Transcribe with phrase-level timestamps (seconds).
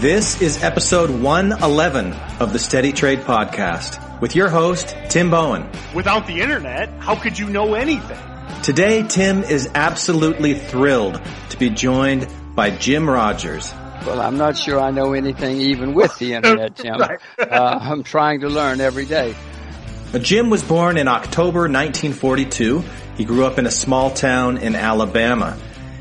[0.00, 5.70] This is episode 111 of the Steady Trade Podcast with your host, Tim Bohen.
[5.94, 8.18] Without the internet, how could you know anything?
[8.62, 11.20] Today, Tim is absolutely thrilled
[11.50, 13.72] to be joined by Jim Rogers.
[14.04, 16.98] Well, I'm not sure I know anything even with the internet, Tim.
[16.98, 17.20] Right.
[17.38, 19.34] uh, I'm trying to learn every day.
[20.20, 22.82] Jim was born in October 1942.
[23.16, 25.56] He grew up in a small town in Alabama.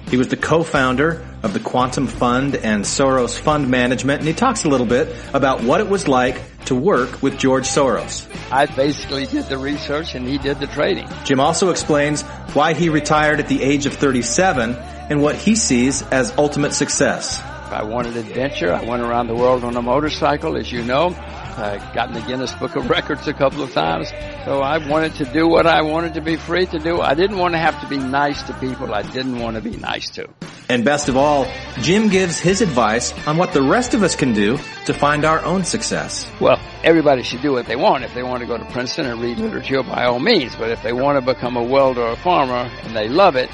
[0.10, 4.64] He was the co-founder of the Quantum Fund and Soros Fund Management, and he talks
[4.64, 8.28] a little bit about what it was like to work with George Soros.
[8.52, 11.08] I basically did the research and he did the trading.
[11.26, 12.22] Jim also explains
[12.54, 17.42] why he retired at the age of 37 and what he sees as ultimate success.
[17.42, 18.72] I wanted adventure.
[18.72, 21.10] I went around the world on a motorcycle, as you know.
[21.58, 24.10] I got in the Guinness Book of Records a couple of times.
[24.46, 27.00] So I wanted to do what I wanted to be free to do.
[27.00, 29.78] I didn't want to have to be nice to people I didn't want to be
[29.78, 30.28] nice to.
[30.70, 31.46] And best of all,
[31.82, 35.44] Jim gives his advice on what the rest of us can do to find our
[35.44, 36.28] own success.
[36.42, 38.04] Well, everybody should do what they want.
[38.04, 40.56] If they want to go to Princeton and read literature, by all means.
[40.56, 43.50] But if they want to become a welder or a farmer and they love it,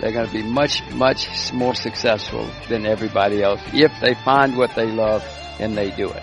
[0.00, 4.74] they're going to be much, much more successful than everybody else if they find what
[4.74, 5.24] they love
[5.60, 6.22] and they do it.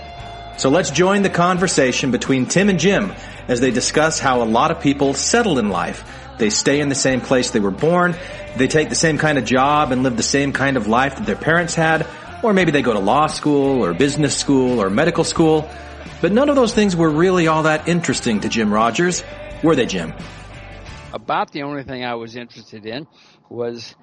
[0.58, 3.12] So let's join the conversation between Tim and Jim
[3.48, 6.04] as they discuss how a lot of people settle in life.
[6.38, 8.16] They stay in the same place they were born,
[8.58, 11.26] they take the same kind of job and live the same kind of life that
[11.26, 12.06] their parents had,
[12.44, 15.70] or maybe they go to law school or business school or medical school.
[16.22, 19.24] But none of those things were really all that interesting to Jim Rogers,
[19.64, 20.14] were they, Jim?
[21.14, 23.08] About the only thing I was interested in
[23.50, 23.96] was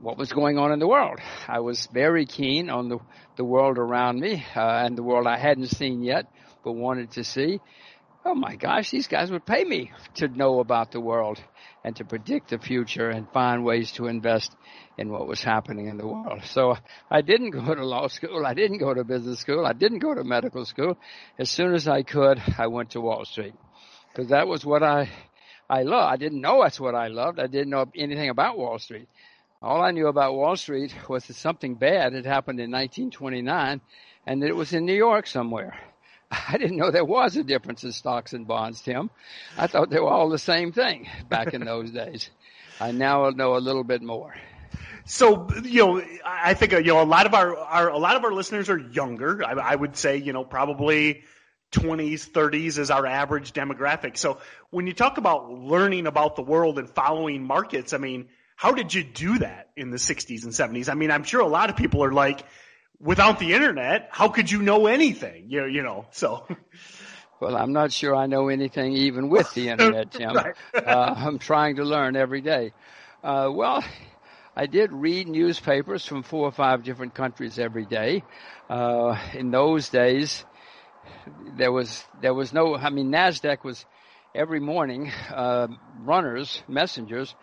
[0.00, 1.18] what was going on in the world.
[1.48, 2.98] I was very keen on the,
[3.36, 6.26] the world around me uh, and the world I hadn't seen yet,
[6.62, 7.60] but wanted to see.
[8.24, 11.38] Oh my gosh, these guys would pay me to know about the world
[11.84, 14.56] and to predict the future and find ways to invest
[14.96, 16.42] in what was happening in the world.
[16.44, 16.76] So
[17.10, 18.46] I didn't go to law school.
[18.46, 19.66] I didn't go to business school.
[19.66, 20.96] I didn't go to medical school.
[21.38, 23.54] As soon as I could, I went to Wall Street
[24.12, 25.10] because that was what I,
[25.68, 26.12] I loved.
[26.12, 27.38] I didn't know that's what I loved.
[27.38, 29.08] I didn't know anything about Wall Street.
[29.64, 33.80] All I knew about Wall Street was that something bad had happened in 1929
[34.26, 35.74] and that it was in New York somewhere.
[36.30, 39.08] I didn't know there was a difference in stocks and bonds, Tim.
[39.56, 42.28] I thought they were all the same thing back in those days.
[42.78, 44.34] I now know a little bit more.
[45.06, 48.24] So, you know, I think, you know, a lot of our, our a lot of
[48.24, 49.42] our listeners are younger.
[49.42, 51.22] I, I would say, you know, probably
[51.72, 54.18] 20s, 30s is our average demographic.
[54.18, 58.72] So when you talk about learning about the world and following markets, I mean, how
[58.72, 60.88] did you do that in the 60s and 70s?
[60.88, 62.44] I mean, I'm sure a lot of people are like,
[63.00, 65.46] without the internet, how could you know anything?
[65.48, 66.46] You, you know, so.
[67.40, 70.32] Well, I'm not sure I know anything even with the internet, Tim.
[70.32, 70.54] Right.
[70.74, 72.72] uh, I'm trying to learn every day.
[73.22, 73.84] Uh, well,
[74.56, 78.22] I did read newspapers from four or five different countries every day.
[78.70, 80.44] Uh, in those days,
[81.56, 82.76] there was there was no.
[82.76, 83.84] I mean, Nasdaq was
[84.34, 85.10] every morning.
[85.28, 85.66] Uh,
[85.98, 87.34] runners, messengers,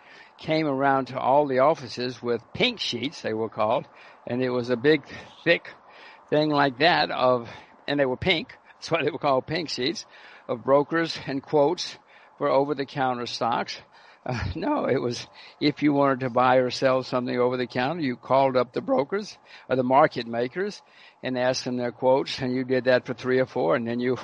[0.41, 3.21] came around to all the offices with pink sheets.
[3.21, 3.87] They were called,
[4.27, 5.03] and it was a big,
[5.43, 5.69] thick
[6.29, 7.47] thing like that of,
[7.87, 8.57] and they were pink.
[8.73, 10.05] That's why they were called pink sheets
[10.47, 11.97] of brokers and quotes
[12.39, 13.77] for over-the-counter stocks.
[14.25, 15.27] Uh, no, it was
[15.59, 18.81] if you wanted to buy or sell something over the counter, you called up the
[18.81, 19.37] brokers
[19.69, 20.81] or the market makers
[21.21, 23.99] and asked them their quotes, and you did that for three or four, and then
[23.99, 24.17] you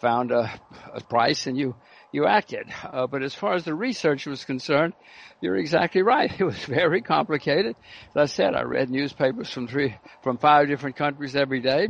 [0.00, 0.48] found a,
[0.94, 1.74] a price and you
[2.12, 2.66] you acted.
[2.82, 4.94] Uh, but as far as the research was concerned,
[5.40, 6.32] you're exactly right.
[6.40, 7.76] It was very complicated.
[8.14, 11.88] As I said, I read newspapers from three from five different countries every day.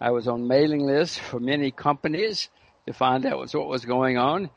[0.00, 2.48] I was on mailing lists for many companies
[2.86, 4.50] to find out what was going on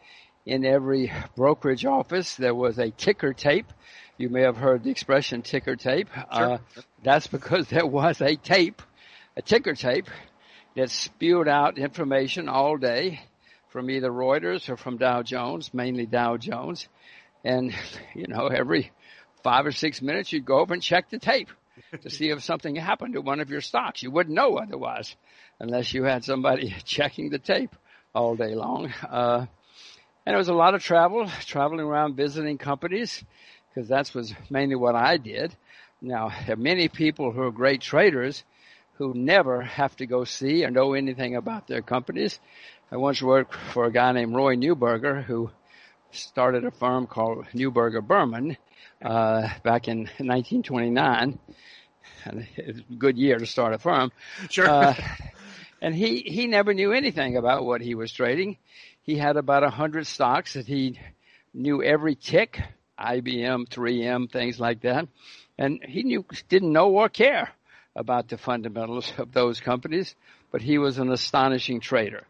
[0.45, 3.71] in every brokerage office, there was a ticker tape.
[4.17, 6.09] You may have heard the expression ticker tape.
[6.13, 6.53] Sure.
[6.53, 6.57] Uh,
[7.03, 8.81] that's because there was a tape,
[9.35, 10.09] a ticker tape,
[10.75, 13.21] that spewed out information all day
[13.71, 16.87] from either Reuters or from Dow Jones, mainly Dow Jones.
[17.43, 17.73] And,
[18.15, 18.91] you know, every
[19.43, 21.49] five or six minutes you'd go over and check the tape
[22.01, 24.03] to see if something happened to one of your stocks.
[24.03, 25.15] You wouldn't know otherwise
[25.59, 27.75] unless you had somebody checking the tape
[28.13, 28.93] all day long.
[29.09, 29.45] Uh,
[30.25, 33.23] and it was a lot of travel, traveling around visiting companies,
[33.73, 35.55] because that was mainly what I did.
[36.01, 38.43] Now, there are many people who are great traders
[39.01, 42.39] who never have to go see or know anything about their companies.
[42.91, 45.49] I once worked for a guy named Roy Neuberger who
[46.11, 48.57] started a firm called Neuberger Berman
[49.03, 51.39] uh, back in 1929.
[52.25, 54.11] And it's a good year to start a firm.
[54.51, 54.69] Sure.
[54.69, 54.93] Uh,
[55.81, 58.57] and he, he never knew anything about what he was trading.
[59.01, 60.99] He had about a hundred stocks that he
[61.55, 62.61] knew every tick,
[62.99, 65.07] IBM, 3M, things like that.
[65.57, 67.49] And he knew, didn't know or care
[67.95, 70.15] about the fundamentals of those companies,
[70.51, 72.23] but he was an astonishing trader.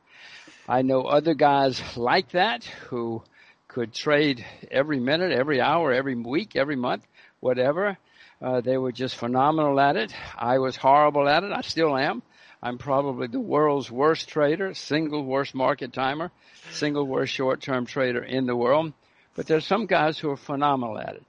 [0.67, 3.23] I know other guys like that who
[3.67, 7.05] could trade every minute, every hour, every week, every month,
[7.39, 7.97] whatever.
[8.41, 10.13] Uh, they were just phenomenal at it.
[10.37, 11.51] I was horrible at it.
[11.51, 12.21] I still am.
[12.63, 16.31] I'm probably the world's worst trader, single worst market timer,
[16.71, 18.93] single worst short-term trader in the world.
[19.35, 21.23] But there's some guys who are phenomenal at it.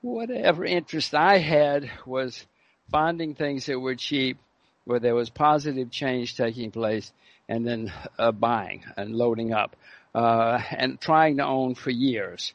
[0.00, 2.46] Whatever interest I had was
[2.90, 4.38] finding things that were cheap,
[4.84, 7.12] where there was positive change taking place,
[7.48, 9.76] and then uh, buying and loading up,
[10.14, 12.52] uh, and trying to own for years.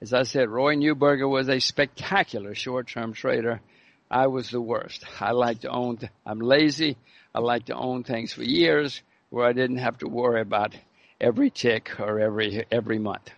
[0.00, 3.60] As I said, Roy Neuberger was a spectacular short-term trader.
[4.10, 5.04] I was the worst.
[5.20, 5.98] I like to own.
[5.98, 6.96] Th- I'm lazy.
[7.34, 9.00] I like to own things for years
[9.30, 10.74] where I didn't have to worry about
[11.20, 13.30] every tick or every every month.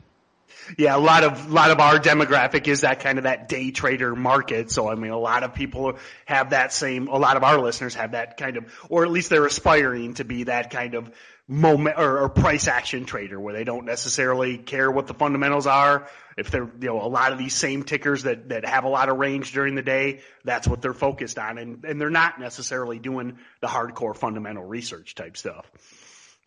[0.78, 3.70] Yeah, a lot of a lot of our demographic is that kind of that day
[3.70, 4.70] trader market.
[4.70, 7.08] So I mean, a lot of people have that same.
[7.08, 10.24] A lot of our listeners have that kind of, or at least they're aspiring to
[10.24, 11.10] be that kind of
[11.46, 16.08] moment or, or price action trader where they don't necessarily care what the fundamentals are.
[16.36, 19.08] If they're, you know, a lot of these same tickers that, that have a lot
[19.08, 21.58] of range during the day, that's what they're focused on.
[21.58, 25.70] And, and they're not necessarily doing the hardcore fundamental research type stuff.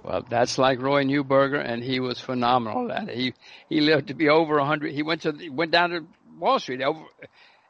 [0.04, 3.18] Well, that's like Roy Neuberger, and he was phenomenal at it.
[3.18, 3.34] He
[3.68, 4.94] he lived to be over a hundred.
[4.94, 6.06] He went to went down to
[6.38, 7.04] Wall Street over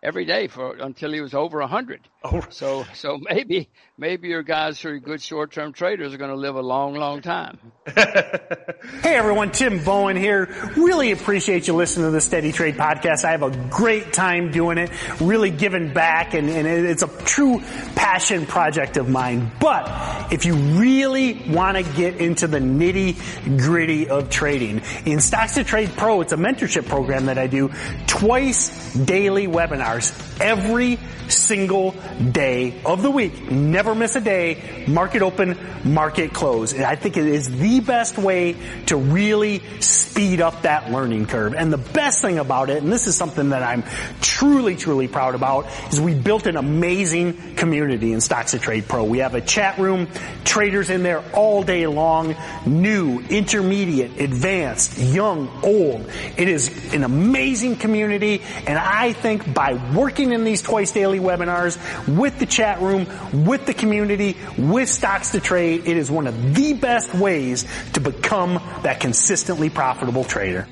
[0.04, 2.02] every day for until he was over a hundred.
[2.32, 2.42] Oh.
[2.58, 6.36] So so maybe maybe your guys who are good short term traders are going to
[6.36, 7.60] live a long, long time.
[7.96, 10.46] hey everyone, Tim Bohen here.
[10.76, 13.26] Really appreciate you listening to the Steady Trade podcast.
[13.26, 14.90] I have a great time doing it,
[15.22, 17.62] really giving back, and, and it's a true
[17.96, 19.52] passion project of mine.
[19.60, 25.56] But if you really want to get into the nitty gritty of trading, in Stocks
[25.56, 27.72] to Trade Pro, it's a mentorship program that I do
[28.08, 30.98] twice daily webinars every
[31.30, 33.52] single day of the week.
[33.52, 34.86] Never miss a day.
[34.88, 36.74] Market open, market close.
[36.74, 38.56] And I think it is the best way
[38.88, 41.54] to really speed up that learning curve.
[41.54, 43.84] And the best thing about it, and this is something that I'm
[44.22, 49.04] truly, truly proud about, is we built an amazing community in Stocks to Trade Pro.
[49.04, 50.08] We have a chat room,
[50.44, 52.36] traders in there all day long,
[52.66, 56.10] new, intermediate, advanced, young, old.
[56.38, 61.78] It is an amazing community, and I think by working in these twice daily webinars,
[62.08, 63.08] with the chat room,
[63.46, 65.88] with the community, with stocks to trade.
[65.88, 70.68] It is one of the best ways to become that consistently profitable trader.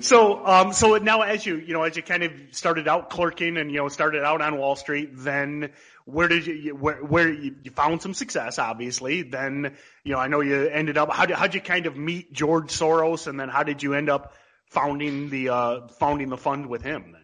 [0.00, 3.56] So, um, so now as you, you know, as you kind of started out clerking
[3.56, 5.70] and, you know, started out on Wall Street, then
[6.04, 9.22] where did you, where, where you, found some success, obviously.
[9.22, 12.32] Then, you know, I know you ended up, how did, how'd you kind of meet
[12.32, 14.34] George Soros and then how did you end up
[14.66, 17.16] founding the, uh, founding the fund with him?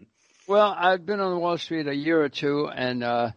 [0.46, 3.30] Well, I've been on Wall Street a year or two and uh,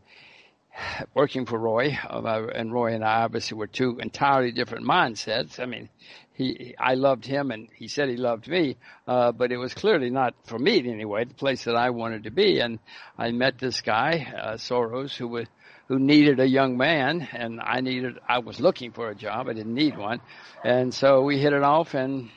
[1.14, 5.58] working for Roy, uh, and Roy and I obviously were two entirely different mindsets.
[5.58, 5.88] I mean,
[6.34, 8.76] he, I loved him, and he said he loved me,
[9.08, 12.32] uh, but it was clearly not for me anyway, the place that I wanted to
[12.32, 12.60] be.
[12.60, 12.78] And
[13.18, 15.48] I met this guy, uh, Soros, who was
[15.88, 18.20] who needed a young man, and I needed.
[18.28, 19.48] I was looking for a job.
[19.48, 20.20] I didn't need one,
[20.62, 22.30] and so we hit it off, and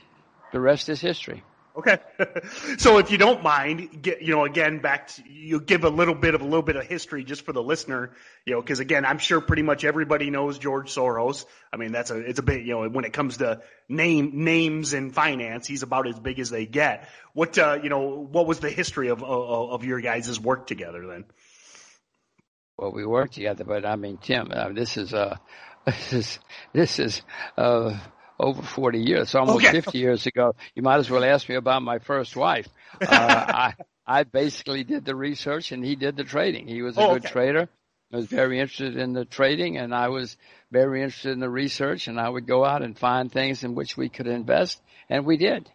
[0.52, 1.42] the rest is history.
[1.76, 1.98] Okay.
[2.78, 6.14] so if you don't mind, get, you know, again, back to, you give a little
[6.14, 8.10] bit of a little bit of history just for the listener,
[8.44, 11.46] you know, cause again, I'm sure pretty much everybody knows George Soros.
[11.72, 14.94] I mean, that's a, it's a bit, you know, when it comes to name, names
[14.94, 17.08] in finance, he's about as big as they get.
[17.34, 21.06] What, uh, you know, what was the history of, of, of your guys' work together
[21.06, 21.24] then?
[22.76, 25.36] Well, we worked together, but I mean, Tim, uh, this is, uh,
[25.86, 26.38] this is,
[26.72, 27.22] this is,
[27.56, 27.96] uh,
[28.40, 29.80] over 40 years, almost okay.
[29.80, 30.54] 50 years ago.
[30.74, 32.68] You might as well ask me about my first wife.
[33.00, 33.74] Uh, I,
[34.06, 36.66] I basically did the research and he did the trading.
[36.66, 37.32] He was a oh, good okay.
[37.32, 37.68] trader.
[38.12, 40.36] I was very interested in the trading and I was
[40.72, 43.96] very interested in the research and I would go out and find things in which
[43.96, 45.70] we could invest and we did.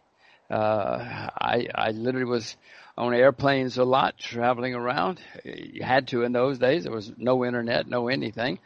[0.49, 2.55] Uh, I, I literally was
[2.97, 5.19] on airplanes a lot traveling around.
[5.43, 6.83] You had to in those days.
[6.83, 8.59] There was no internet, no anything.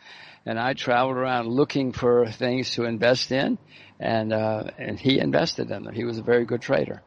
[0.46, 3.58] And I traveled around looking for things to invest in
[4.00, 5.94] and uh, and he invested in them.
[5.94, 7.02] He was a very good trader.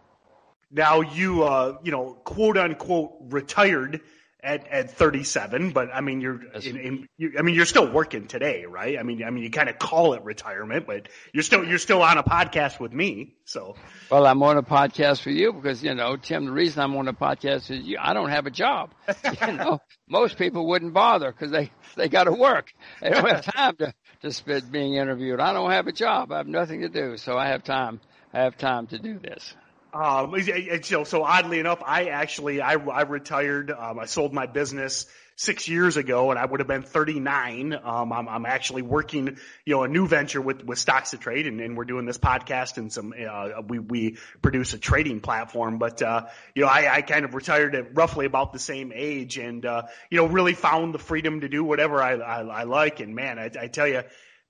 [0.71, 4.01] Now you uh, you know quote unquote retired
[4.43, 8.27] at at 37, but I mean you're in, in, you, I mean you're still working
[8.27, 8.99] today, right?
[8.99, 12.03] I mean I mean you kind of call it retirement, but you're still you're still
[12.03, 13.35] on a podcast with me.
[13.45, 13.77] So
[14.11, 16.47] well, I'm on a podcast with you because you know Tim.
[16.47, 18.91] The reason I'm on a podcast is you, I don't have a job.
[19.47, 22.73] you know, most people wouldn't bother because they they got to work.
[23.01, 25.39] They don't have time to to spend being interviewed.
[25.39, 26.33] I don't have a job.
[26.33, 28.01] I have nothing to do, so I have time.
[28.33, 29.55] I have time to do this.
[29.93, 30.35] Um,
[30.83, 33.71] so, so oddly enough, I actually I, I retired.
[33.71, 35.07] Um, I sold my business
[35.37, 37.75] six years ago, and I would have been 39.
[37.75, 41.47] Um, I'm, I'm actually working, you know, a new venture with with Stocks to Trade,
[41.47, 43.13] and, and we're doing this podcast and some.
[43.13, 47.35] Uh, we we produce a trading platform, but uh, you know, I, I kind of
[47.35, 51.43] retired at roughly about the same age, and uh, you know, really found the freedom
[51.43, 53.01] to do whatever I I, I like.
[53.01, 54.03] And man, I, I tell you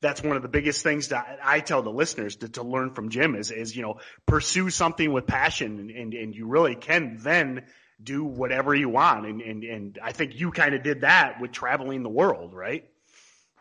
[0.02, 3.08] that's one of the biggest things that I tell the listeners to, to learn from
[3.08, 7.18] Jim is, is, you know, pursue something with passion and, and, and you really can
[7.22, 7.62] then
[8.02, 9.26] do whatever you want.
[9.26, 12.84] And, and, and I think you kind of did that with traveling the world, right?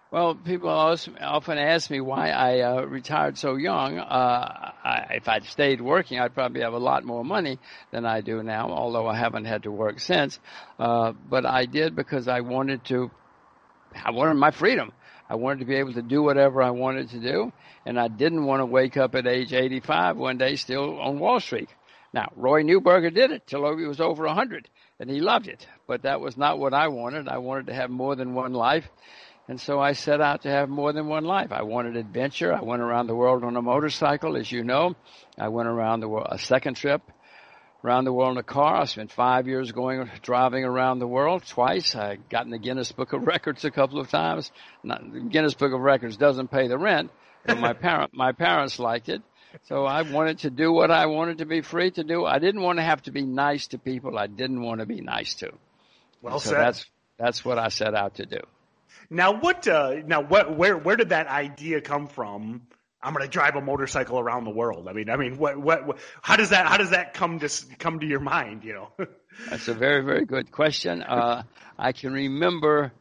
[0.10, 3.98] Well, people often ask me why I uh, retired so young.
[3.98, 7.60] Uh, I, if I'd stayed working, I'd probably have a lot more money
[7.92, 10.38] than I do now, although I haven't had to work since.
[10.78, 13.10] Uh, but I did because I wanted to,
[14.04, 14.92] I wanted my freedom.
[15.32, 17.54] I wanted to be able to do whatever I wanted to do,
[17.86, 21.40] and I didn't want to wake up at age 85 one day still on Wall
[21.40, 21.70] Street.
[22.14, 24.68] Now, Roy Neuberger did it till he was over 100,
[25.00, 25.66] and he loved it.
[25.88, 27.30] But that was not what I wanted.
[27.30, 28.90] I wanted to have more than one life,
[29.48, 31.54] and so I set out to have more than one life.
[31.54, 32.54] I wanted adventure.
[32.54, 34.98] I went around the world on a motorcycle, as you know.
[35.38, 37.04] I went around the world a second trip
[37.84, 38.82] around the world in a car.
[38.82, 41.96] I spent five years going driving around the world twice.
[41.96, 44.52] I got in the Guinness Book of Records a couple of times.
[44.84, 47.12] Not, the Guinness Book of Records doesn't pay the rent,
[47.46, 49.22] but my parent my parents liked it.
[49.64, 52.26] So I wanted to do what I wanted to be free to do.
[52.26, 55.02] I didn't want to have to be nice to people I didn't want to be
[55.02, 55.52] nice to.
[56.22, 56.60] Well so said.
[56.60, 56.86] That's
[57.18, 58.40] that's what I set out to do.
[59.10, 62.62] Now what uh now what where where did that idea come from?
[63.04, 64.88] I'm going to drive a motorcycle around the world.
[64.88, 67.50] I mean, I mean, what, what, what, how does that, how does that come to,
[67.80, 68.92] come to your mind, you know?
[69.50, 71.02] That's a very, very good question.
[71.02, 71.44] Uh,
[71.80, 72.92] I can remember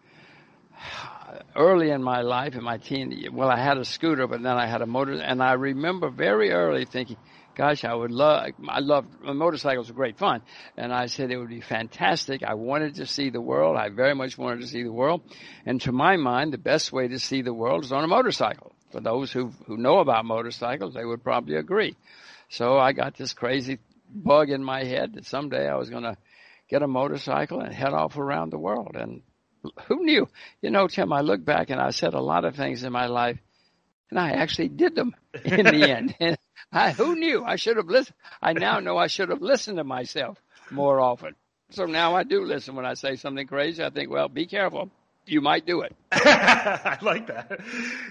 [1.54, 4.66] early in my life, in my teen, well, I had a scooter, but then I
[4.66, 7.18] had a motor, and I remember very early thinking,
[7.54, 10.40] gosh, I would love, I love, motorcycles are great fun.
[10.78, 12.42] And I said it would be fantastic.
[12.42, 13.76] I wanted to see the world.
[13.76, 15.20] I very much wanted to see the world.
[15.66, 18.72] And to my mind, the best way to see the world is on a motorcycle
[18.90, 21.96] for those who who know about motorcycles, they would probably agree.
[22.48, 23.78] So I got this crazy
[24.12, 26.16] bug in my head that someday I was going to
[26.68, 28.96] get a motorcycle and head off around the world.
[28.96, 29.22] And
[29.86, 30.28] who knew?
[30.60, 33.06] You know, Tim, I look back and I said a lot of things in my
[33.06, 33.38] life,
[34.10, 36.14] and I actually did them in the end.
[36.18, 36.38] And
[36.72, 37.44] I, who knew?
[37.44, 38.16] I should have listened.
[38.42, 40.38] I now know I should have listened to myself
[40.70, 41.34] more often.
[41.70, 43.82] So now I do listen when I say something crazy.
[43.82, 44.90] I think, well, be careful
[45.30, 45.94] you might do it.
[46.12, 47.60] I like that.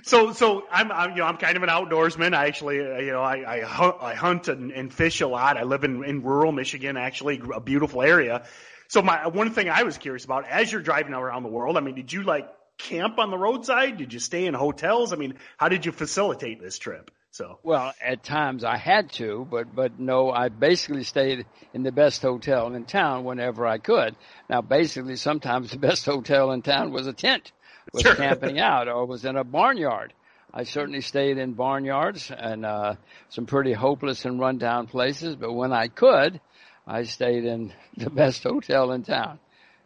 [0.03, 2.33] So, so I'm, I'm, you know, I'm kind of an outdoorsman.
[2.33, 5.57] I actually, uh, you know, I, I hunt, I hunt and, and fish a lot.
[5.57, 8.45] I live in, in rural Michigan, actually, a beautiful area.
[8.87, 11.81] So my, one thing I was curious about, as you're driving around the world, I
[11.81, 12.47] mean, did you like
[12.77, 13.97] camp on the roadside?
[13.97, 15.13] Did you stay in hotels?
[15.13, 17.11] I mean, how did you facilitate this trip?
[17.31, 21.91] So well, at times I had to, but but no, I basically stayed in the
[21.91, 24.15] best hotel in town whenever I could.
[24.49, 27.51] Now, basically, sometimes the best hotel in town was a tent,
[27.93, 28.15] was sure.
[28.15, 30.13] camping out, or was in a barnyard.
[30.51, 32.95] I certainly stayed in barnyards and uh,
[33.29, 36.41] some pretty hopeless and rundown places, but when I could,
[36.87, 39.39] I stayed in the best hotel in town.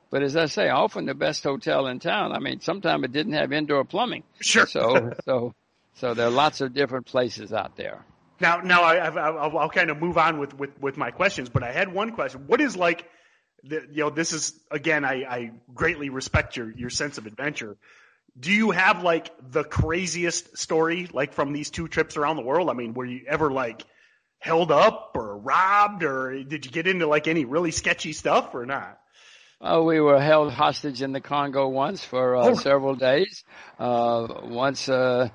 [0.09, 2.31] But as I say, often the best hotel in town.
[2.31, 4.23] I mean, sometimes it didn't have indoor plumbing.
[4.39, 4.67] Sure.
[4.67, 5.53] So, so
[5.95, 8.05] so there are lots of different places out there.
[8.39, 9.09] Now, now I,
[9.47, 12.11] will I'll kind of move on with, with, with my questions, but I had one
[12.11, 12.43] question.
[12.47, 13.07] What is like,
[13.63, 17.77] the, you know, this is again, I, I greatly respect your your sense of adventure.
[18.37, 22.69] Do you have like the craziest story like from these two trips around the world?
[22.69, 23.85] I mean, were you ever like
[24.39, 28.65] held up or robbed, or did you get into like any really sketchy stuff or
[28.65, 28.99] not?
[29.61, 32.55] Oh, we were held hostage in the Congo once for uh, oh.
[32.55, 33.45] several days.
[33.79, 35.29] Uh, once, uh,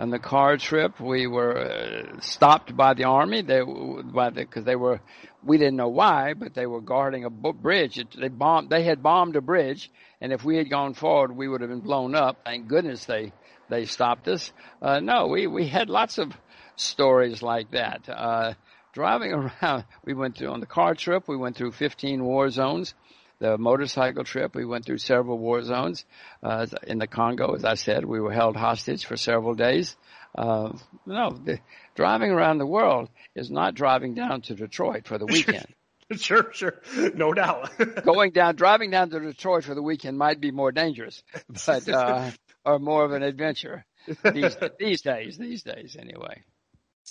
[0.00, 3.42] on the car trip, we were uh, stopped by the army.
[3.42, 5.00] They by the because they were
[5.44, 7.98] we didn't know why, but they were guarding a bridge.
[7.98, 8.70] It, they bombed.
[8.70, 9.90] They had bombed a bridge,
[10.20, 12.38] and if we had gone forward, we would have been blown up.
[12.44, 13.32] Thank goodness they
[13.68, 14.52] they stopped us.
[14.80, 16.32] Uh, no, we we had lots of
[16.76, 18.08] stories like that.
[18.08, 18.54] Uh,
[18.94, 21.28] driving around, we went through on the car trip.
[21.28, 22.94] We went through 15 war zones
[23.40, 26.04] the motorcycle trip, we went through several war zones.
[26.42, 29.96] Uh, in the Congo, as I said, we were held hostage for several days.
[30.36, 30.72] Uh,
[31.06, 31.58] no, the,
[31.94, 35.66] driving around the world is not driving down to Detroit for the weekend.
[36.16, 36.80] Sure, sure,
[37.14, 37.70] no doubt.
[38.04, 41.22] Going down, driving down to Detroit for the weekend might be more dangerous,
[41.66, 42.30] but uh,
[42.64, 43.84] or more of an adventure
[44.32, 45.38] these these days.
[45.38, 46.42] These days, anyway.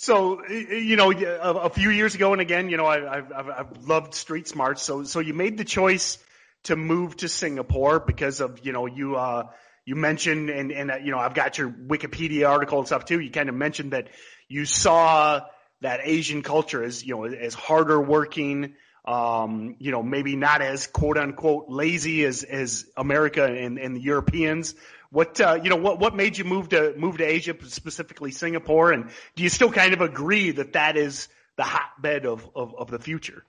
[0.02, 4.14] So you know, a, few years ago, and again, you know, I, have I've loved
[4.14, 4.80] Street Smarts.
[4.80, 6.16] So so you made the choice
[6.62, 9.48] to move to Singapore because of you know you uh
[9.84, 13.20] you mentioned and and uh, you know I've got your Wikipedia article and stuff too.
[13.20, 14.08] You kind of mentioned that
[14.48, 15.42] you saw
[15.82, 20.86] that Asian culture is, you know, as harder working, um, you know, maybe not as
[20.86, 24.74] quote unquote lazy as, as America and, and the Europeans.
[25.12, 28.92] What, uh, you know, what, what made you move to, move to Asia, specifically Singapore?
[28.92, 32.90] And do you still kind of agree that that is the hotbed of, of, of
[32.90, 33.44] the future?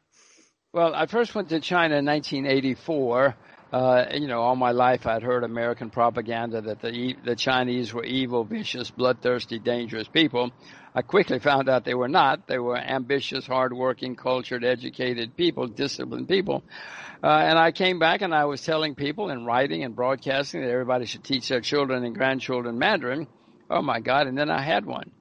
[0.73, 3.35] Well, I first went to China in 1984.
[3.71, 8.03] Uh, you know, all my life I'd heard American propaganda that the the Chinese were
[8.03, 10.51] evil, vicious, bloodthirsty, dangerous people.
[10.93, 12.47] I quickly found out they were not.
[12.47, 16.63] They were ambitious, hardworking, cultured, educated people, disciplined people.
[17.23, 20.69] Uh, and I came back and I was telling people in writing and broadcasting that
[20.69, 23.27] everybody should teach their children and grandchildren Mandarin.
[23.69, 24.27] Oh my God!
[24.27, 25.11] And then I had one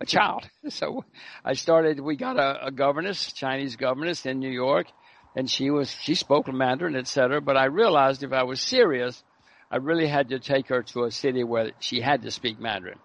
[0.00, 0.48] a child.
[0.68, 1.04] So
[1.44, 4.88] I started, we got a, a governess, Chinese governess in New York,
[5.36, 7.40] and she was, she spoke Mandarin, etc.
[7.42, 9.22] But I realized if I was serious,
[9.70, 12.98] I really had to take her to a city where she had to speak Mandarin.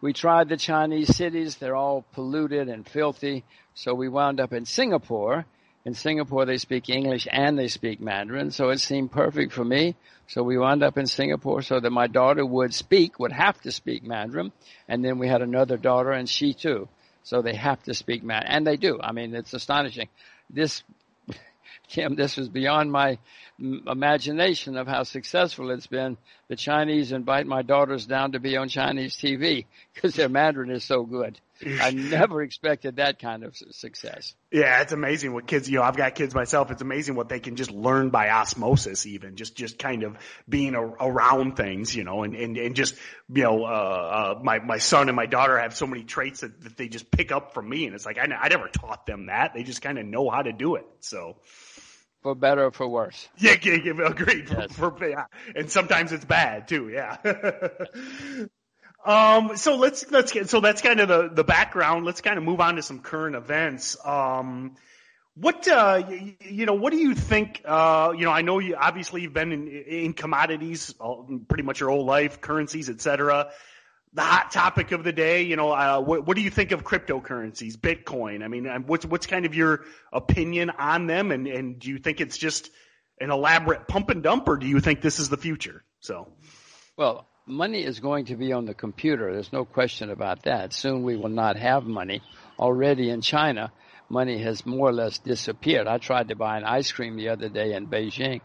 [0.00, 1.56] We tried the Chinese cities.
[1.56, 3.44] They're all polluted and filthy.
[3.74, 5.46] So we wound up in Singapore.
[5.84, 8.50] In Singapore, they speak English and they speak Mandarin.
[8.50, 9.96] So it seemed perfect for me.
[10.28, 13.72] So we wound up in Singapore so that my daughter would speak, would have to
[13.72, 14.52] speak Mandarin.
[14.88, 16.88] And then we had another daughter and she too.
[17.22, 18.52] So they have to speak Mandarin.
[18.52, 19.00] And they do.
[19.02, 20.08] I mean, it's astonishing.
[20.48, 20.82] This,
[21.88, 23.18] Kim, this was beyond my
[23.58, 26.16] imagination of how successful it's been.
[26.48, 30.84] The Chinese invite my daughters down to be on Chinese TV because their Mandarin is
[30.84, 31.38] so good.
[31.62, 34.34] I never expected that kind of success.
[34.50, 36.70] Yeah, it's amazing what kids, you know, I've got kids myself.
[36.70, 40.16] It's amazing what they can just learn by osmosis, even just, just kind of
[40.48, 42.96] being a, around things, you know, and, and, and just,
[43.32, 46.60] you know, uh, uh, my, my son and my daughter have so many traits that,
[46.62, 47.86] that they just pick up from me.
[47.86, 49.54] And it's like, I, I never taught them that.
[49.54, 50.86] They just kind of know how to do it.
[51.00, 51.36] So.
[52.22, 53.28] For better or for worse.
[53.36, 54.48] Yeah, yeah, yeah agreed.
[54.50, 54.72] Yes.
[54.76, 55.26] For, for, yeah.
[55.54, 56.88] And sometimes it's bad too.
[56.88, 57.18] Yeah.
[59.04, 62.06] Um, so let's let's get so that's kind of the the background.
[62.06, 63.96] Let's kind of move on to some current events.
[64.04, 64.76] Um,
[65.36, 67.60] what uh, you, you, know, what do you think?
[67.64, 70.94] Uh, you know, I know you obviously you've been in, in commodities
[71.48, 73.50] pretty much your whole life, currencies, etc.
[74.14, 76.84] The hot topic of the day, you know, uh, what, what do you think of
[76.84, 78.44] cryptocurrencies, Bitcoin?
[78.44, 82.20] I mean, what's what's kind of your opinion on them, and and do you think
[82.20, 82.70] it's just
[83.20, 85.84] an elaborate pump and dump, or do you think this is the future?
[85.98, 86.28] So,
[86.96, 89.32] well, money is going to be on the computer.
[89.32, 90.72] There's no question about that.
[90.72, 92.22] Soon we will not have money.
[92.58, 93.72] Already in China,
[94.08, 95.86] money has more or less disappeared.
[95.86, 98.40] I tried to buy an ice cream the other day in Beijing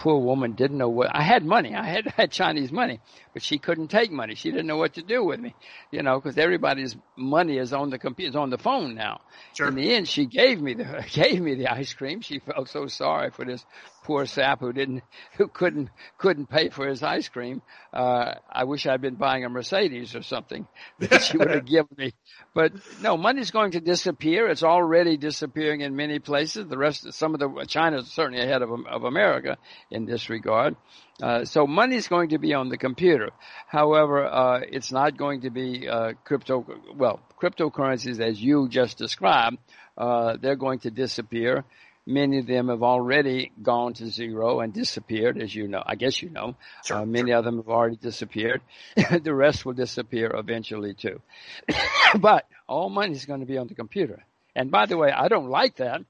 [0.00, 1.74] poor woman didn't know what I had money.
[1.74, 3.00] I had had Chinese money,
[3.32, 4.34] but she couldn't take money.
[4.34, 5.54] She didn't know what to do with me,
[5.92, 9.20] you know, because everybody's money is on the computer, is on the phone now.
[9.54, 9.68] Sure.
[9.68, 12.22] In the end, she gave me the gave me the ice cream.
[12.22, 13.64] She felt so sorry for this
[14.04, 15.02] poor sap who didn't
[15.36, 17.62] who couldn't couldn't pay for his ice cream.
[17.92, 20.66] Uh, I wish I'd been buying a Mercedes or something
[20.98, 22.12] that she would have given me.
[22.54, 24.48] But no, money's going to disappear.
[24.48, 26.66] It's already disappearing in many places.
[26.66, 29.58] The rest, some of the China's certainly ahead of of America
[29.90, 30.76] in this regard.
[31.22, 33.30] Uh, so money's going to be on the computer.
[33.66, 36.64] However, uh, it's not going to be uh, crypto.
[36.94, 39.58] Well, cryptocurrencies, as you just described,
[39.98, 41.64] uh, they're going to disappear.
[42.06, 45.82] Many of them have already gone to zero and disappeared, as you know.
[45.84, 46.56] I guess you know.
[46.84, 47.38] Sure, uh, many sure.
[47.38, 48.62] of them have already disappeared.
[49.22, 51.20] the rest will disappear eventually too.
[52.18, 54.24] but all money is going to be on the computer.
[54.56, 56.02] And by the way, I don't like that,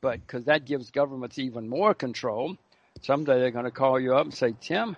[0.00, 2.56] but because that gives governments even more control
[3.00, 4.96] someday they're going to call you up and say, Tim,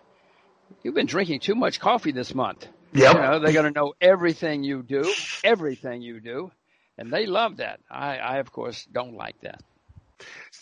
[0.83, 2.67] you've been drinking too much coffee this month.
[2.93, 3.15] Yep.
[3.15, 6.51] You know, they're going to know everything you do, everything you do.
[6.97, 7.81] And they love that.
[7.91, 9.61] I, I of course don't like that.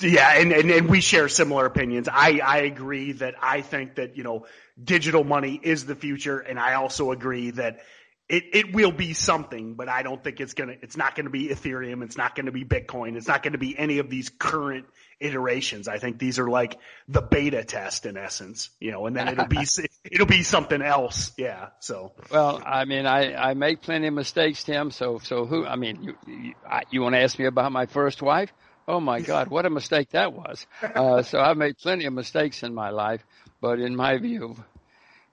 [0.03, 2.09] Yeah, and, and, and we share similar opinions.
[2.11, 4.47] I, I agree that I think that, you know,
[4.83, 6.39] digital money is the future.
[6.39, 7.81] And I also agree that
[8.29, 11.49] it, it will be something, but I don't think it's gonna, it's not gonna be
[11.49, 12.03] Ethereum.
[12.03, 13.17] It's not gonna be Bitcoin.
[13.17, 14.87] It's not gonna be any of these current
[15.21, 15.87] iterations.
[15.87, 19.47] I think these are like the beta test in essence, you know, and then it'll
[19.47, 19.65] be,
[20.05, 21.33] it'll be something else.
[21.37, 21.69] Yeah.
[21.81, 22.13] So.
[22.31, 24.91] Well, I mean, I, I make plenty of mistakes, Tim.
[24.91, 26.55] So, so who, I mean, you, you,
[26.91, 28.51] you want to ask me about my first wife?
[28.89, 30.67] Oh my God, what a mistake that was.
[30.83, 33.25] Uh, so I've made plenty of mistakes in my life,
[33.61, 34.57] but in my view,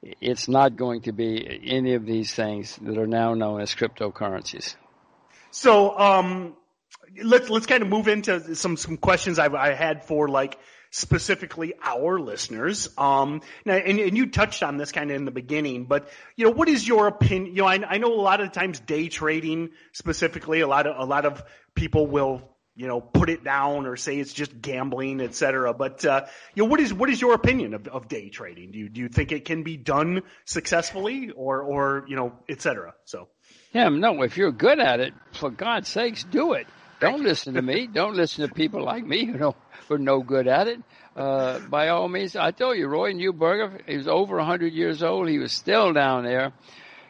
[0.02, 4.76] it's not going to be any of these things that are now known as cryptocurrencies.
[5.52, 6.56] So, um,
[7.24, 10.60] let's let's kind of move into some some questions I've, I had for like
[10.92, 12.90] specifically our listeners.
[12.98, 16.46] Um, now, and, and, you touched on this kind of in the beginning, but you
[16.46, 17.56] know, what is your opinion?
[17.56, 20.98] You know, I, I know a lot of times day trading specifically, a lot of
[20.98, 21.44] a lot of
[21.76, 22.48] people will
[22.80, 25.74] you know, put it down or say it's just gambling, et cetera.
[25.74, 28.72] But, uh, you know, what is, what is your opinion of, of day trading?
[28.72, 32.62] Do you, do you think it can be done successfully or, or, you know, et
[32.62, 32.94] cetera?
[33.04, 33.28] So.
[33.74, 36.68] yeah, no, if you're good at it, for God's sakes, do it.
[37.02, 37.86] Don't listen to me.
[37.86, 39.56] Don't listen to people like me who know
[39.90, 40.80] who are no good at it.
[41.18, 45.04] Uh, by all means, I tell you, Roy Neuberger, he was over a 100 years
[45.04, 45.28] old.
[45.28, 46.54] He was still down there.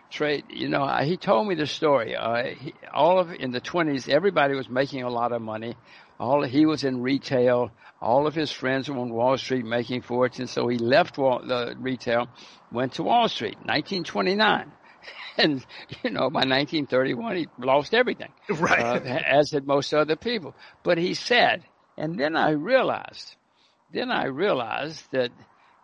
[0.10, 2.16] Trade, you know, he told me the story.
[2.16, 5.76] Uh, he, all of in the 20s, everybody was making a lot of money.
[6.20, 7.72] All he was in retail.
[8.02, 10.52] All of his friends were on Wall Street making fortunes.
[10.52, 12.28] So he left Wall, the retail,
[12.72, 14.72] went to Wall Street, 1929
[15.38, 15.66] and
[16.04, 18.80] you know by 1931 he lost everything, right?
[18.80, 20.56] Uh, as did most other people.
[20.84, 21.64] But he said,
[21.98, 23.36] and then I realized,
[23.94, 25.32] then I realized that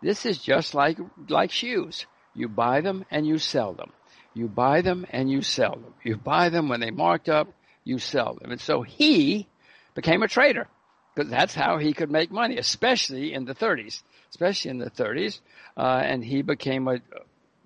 [0.02, 2.06] this is just like like shoes.
[2.34, 3.92] You buy them and you sell them.
[4.36, 5.94] You buy them and you sell them.
[6.04, 7.48] You buy them when they marked up.
[7.84, 9.48] You sell them, and so he
[9.94, 10.68] became a trader
[11.14, 15.40] because that's how he could make money, especially in the 30s, especially in the 30s.
[15.74, 16.98] Uh, and he became a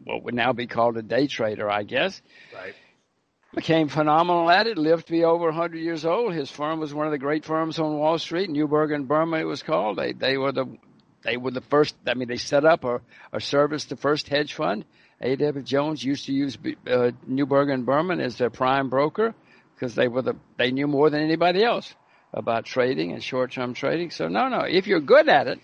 [0.04, 2.22] what would now be called a day trader, I guess.
[2.54, 2.74] Right.
[3.52, 6.34] Became phenomenal at it, lived to be over 100 years old.
[6.34, 9.44] His firm was one of the great firms on Wall Street, Neuberger and Berman, it
[9.44, 9.98] was called.
[9.98, 10.66] They, they were the,
[11.24, 13.02] they were the first, I mean, they set up or,
[13.32, 14.84] or serviced the first hedge fund.
[15.20, 15.62] A.W.
[15.62, 19.34] Jones used to use uh, Neuberger and Berman as their prime broker
[19.74, 21.94] because they were the, they knew more than anybody else
[22.32, 24.10] about trading and short-term trading.
[24.10, 25.58] So no, no, if you're good at it,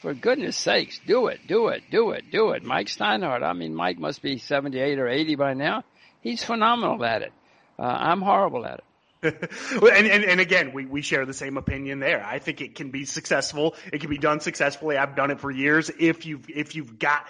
[0.00, 2.62] for goodness sakes, do it, do it, do it, do it.
[2.62, 5.82] Mike Steinhardt, I mean, Mike must be 78 or 80 by now.
[6.20, 7.32] He's phenomenal at it.
[7.78, 8.84] Uh, I'm horrible at it.
[9.22, 12.22] and, and, and again, we, we share the same opinion there.
[12.22, 13.74] I think it can be successful.
[13.92, 14.98] It can be done successfully.
[14.98, 15.90] I've done it for years.
[15.98, 17.24] If you've, if you've got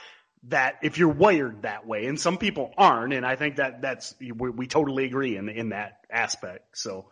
[0.48, 4.14] that, if you're wired that way, and some people aren't, and I think that that's,
[4.20, 6.76] we, we totally agree in, in that aspect.
[6.76, 7.06] So,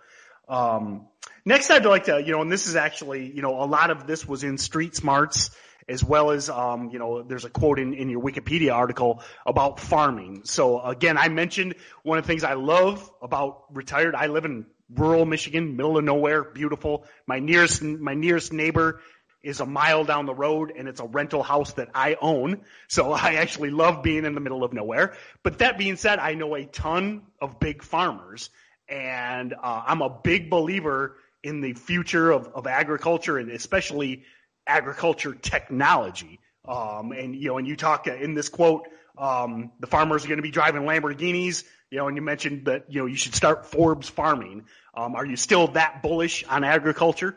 [0.49, 1.07] um,
[1.45, 4.07] next, I'd like to, you know, and this is actually, you know, a lot of
[4.07, 5.51] this was in Street Smarts
[5.88, 9.81] as well as, um, you know, there's a quote in, in your Wikipedia article about
[9.81, 10.42] farming.
[10.45, 14.14] So again, I mentioned one of the things I love about retired.
[14.14, 17.07] I live in rural Michigan, middle of nowhere, beautiful.
[17.27, 19.01] My nearest, my nearest neighbor
[19.42, 22.61] is a mile down the road and it's a rental house that I own.
[22.88, 25.14] So I actually love being in the middle of nowhere.
[25.42, 28.50] But that being said, I know a ton of big farmers
[28.88, 34.24] and uh, I'm a big believer in the future of, of agriculture and especially
[34.66, 36.38] agriculture technology.
[36.66, 38.87] Um, and you know, and you talk in this quote,
[39.18, 41.64] um, the farmers are going to be driving Lamborghinis.
[41.90, 44.64] You know, and you mentioned that you know you should start Forbes farming.
[44.94, 47.37] Um, are you still that bullish on agriculture?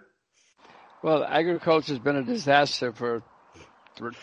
[1.05, 3.21] Well, agriculture has been a disaster for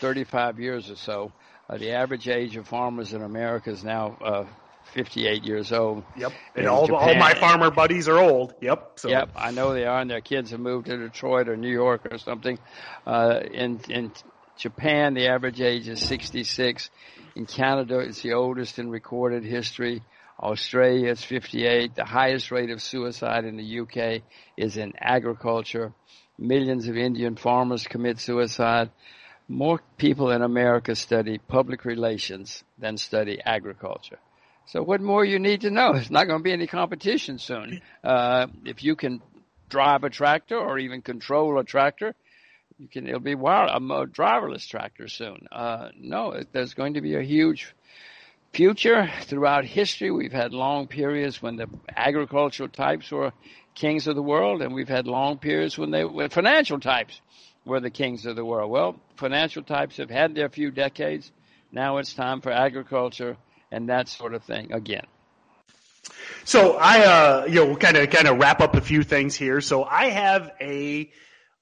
[0.01, 1.31] 35 years or so.
[1.69, 4.45] Uh, the average age of farmers in America is now uh,
[4.93, 6.03] 58 years old.
[6.17, 6.33] Yep.
[6.57, 8.53] And all, all my farmer buddies are old.
[8.59, 8.99] Yep.
[8.99, 9.07] So.
[9.07, 9.29] Yep.
[9.33, 12.17] I know they are, and their kids have moved to Detroit or New York or
[12.17, 12.59] something.
[13.07, 14.11] Uh, in in
[14.57, 16.89] Japan, the average age is 66.
[17.37, 20.03] In Canada, it's the oldest in recorded history.
[20.37, 21.95] Australia, is 58.
[21.95, 24.23] The highest rate of suicide in the UK
[24.57, 25.93] is in agriculture.
[26.37, 28.89] Millions of Indian farmers commit suicide.
[29.47, 34.19] More people in America study public relations than study agriculture.
[34.65, 35.93] So what more you need to know?
[35.93, 37.81] It's not going to be any competition soon.
[38.03, 39.21] Uh, if you can
[39.69, 42.15] drive a tractor or even control a tractor,
[42.79, 43.07] you can.
[43.07, 45.47] It'll be wild, a driverless tractor soon.
[45.51, 47.73] Uh, no, there's going to be a huge
[48.53, 50.11] future throughout history.
[50.11, 53.33] We've had long periods when the agricultural types were
[53.75, 57.21] kings of the world, and we've had long periods when they when financial types
[57.65, 58.69] were the kings of the world.
[58.69, 61.31] Well, financial types have had their few decades.
[61.71, 63.37] Now it's time for agriculture
[63.71, 65.05] and that sort of thing again.
[66.45, 69.61] So I, uh, you know, kind of, kind of wrap up a few things here.
[69.61, 71.09] So I have a,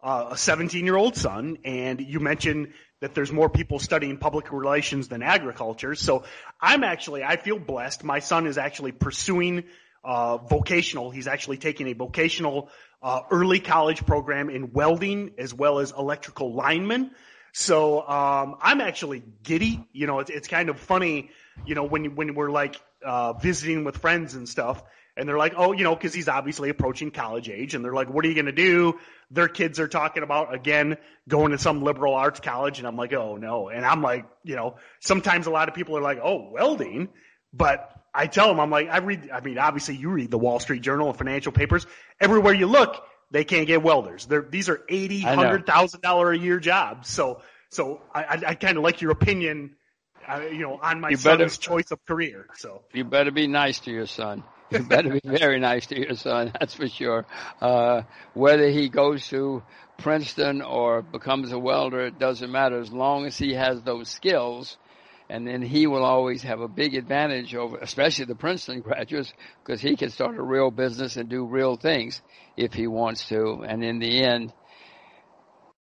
[0.04, 4.52] uh, a 17 year old son, and you mentioned that there's more people studying public
[4.52, 5.96] relations than agriculture.
[5.96, 6.24] So
[6.60, 8.04] I'm actually, I feel blessed.
[8.04, 9.64] My son is actually pursuing,
[10.04, 11.12] uh, vocational.
[11.12, 12.70] He's actually taking a vocational,
[13.02, 17.12] uh, early college program in welding as well as electrical lineman.
[17.54, 19.86] So, um, I'm actually giddy.
[19.92, 21.32] You know, it's, it's kind of funny
[21.66, 24.84] you know, when when we're like uh, visiting with friends and stuff,
[25.16, 28.10] and they're like, oh, you know, because he's obviously approaching college age, and they're like,
[28.10, 29.00] what are you going to do?
[29.30, 33.14] Their kids are talking about again going to some liberal arts college, and I'm like,
[33.14, 36.50] oh no, and I'm like, you know, sometimes a lot of people are like, oh,
[36.52, 37.10] welding,
[37.54, 40.60] but I tell them, I'm like, I read, I mean, obviously you read the Wall
[40.60, 41.86] Street Journal and financial papers.
[42.20, 44.26] Everywhere you look, they can't get welders.
[44.26, 47.10] They're, these are eighty, hundred thousand dollar a year jobs.
[47.10, 49.76] So, so I, I, kind of like your opinion
[50.28, 52.48] uh, you know, on my you son's better, choice of career.
[52.56, 54.44] So you better be nice to your son.
[54.70, 56.52] You better be very nice to your son.
[56.60, 57.26] That's for sure.
[57.60, 59.64] Uh, whether he goes to
[59.98, 64.78] Princeton or becomes a welder, it doesn't matter as long as he has those skills
[65.32, 69.82] and then he will always have a big advantage over, especially the Princeton graduates, because
[69.82, 72.22] he can start a real business and do real things
[72.58, 73.64] if he wants to.
[73.66, 74.52] And in the end,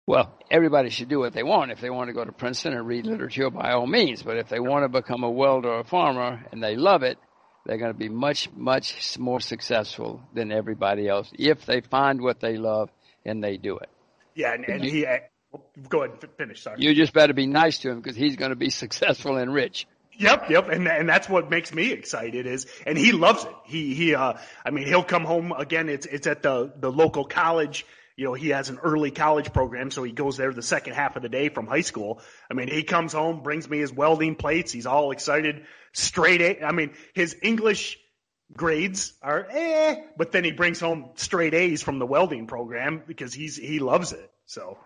[0.06, 1.72] well, everybody should do what they want.
[1.72, 4.22] If they want to go to Princeton and read literature, by all means.
[4.22, 7.18] But if they want to become a welder or a farmer and they love it,
[7.66, 12.42] they're going to be much, much more successful than everybody else if they find what
[12.42, 12.90] they love
[13.26, 13.90] and they do it.
[14.36, 15.06] Yeah, and, and he,
[15.90, 16.64] go ahead, and finish.
[16.64, 16.78] Sorry.
[16.80, 19.88] You just better be nice to him because he's going to be successful and rich.
[20.20, 23.54] Yep, yep, and and that's what makes me excited is, and he loves it.
[23.66, 24.34] He he, uh,
[24.66, 25.90] I mean, he'll come home again.
[25.90, 27.86] It's it's at the the local college
[28.18, 31.16] you know, he has an early college program, so he goes there the second half
[31.16, 32.20] of the day from high school.
[32.50, 34.72] I mean, he comes home, brings me his welding plates.
[34.72, 36.66] He's all excited, straight A.
[36.66, 38.00] I mean, his English
[38.52, 43.34] grades are eh, but then he brings home straight A's from the welding program because
[43.36, 44.32] he's, he loves it.
[44.46, 44.78] So.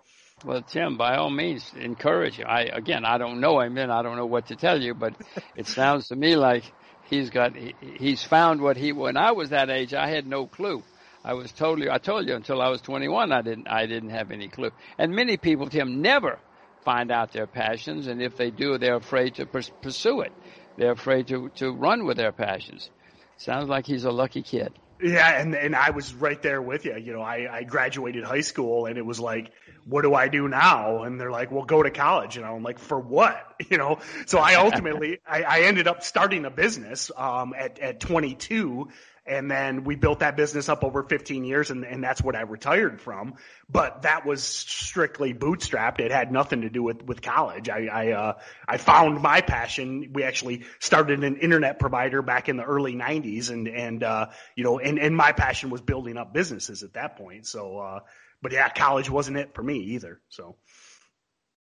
[0.44, 2.48] Well, Tim, by all means, encourage him.
[2.50, 5.14] I, again, I don't know him and I don't know what to tell you, but
[5.56, 6.64] it sounds to me like
[7.10, 10.48] he's got, he, he's found what he, when I was that age, I had no
[10.48, 10.82] clue.
[11.24, 14.32] I was totally, I told you until I was 21, I didn't, I didn't have
[14.32, 14.72] any clue.
[14.98, 16.40] And many people, Tim, never
[16.84, 18.08] find out their passions.
[18.08, 20.34] And if they do, they're afraid to pursue it.
[20.78, 22.90] They're afraid to, to run with their passions.
[23.38, 24.74] Sounds like he's a lucky kid.
[25.02, 26.96] Yeah, and and I was right there with you.
[26.98, 29.52] You know, I, I graduated high school and it was like,
[29.86, 31.04] what do I do now?
[31.04, 32.38] And they're like, well, go to college.
[32.38, 33.51] And I'm like, for what?
[33.72, 38.00] You know, so I ultimately, I, I ended up starting a business, um, at, at
[38.00, 38.90] 22
[39.26, 42.42] and then we built that business up over 15 years and, and that's what I
[42.42, 43.36] retired from.
[43.70, 46.00] But that was strictly bootstrapped.
[46.00, 47.70] It had nothing to do with, with college.
[47.70, 48.34] I, I, uh,
[48.68, 50.12] I found my passion.
[50.14, 54.64] We actually started an internet provider back in the early nineties and, and, uh, you
[54.64, 57.46] know, and, and my passion was building up businesses at that point.
[57.46, 58.00] So, uh,
[58.42, 60.20] but yeah, college wasn't it for me either.
[60.30, 60.56] So.